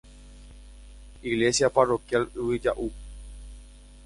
[1.21, 2.89] Iglesia Parroquial Yvyjaʼu.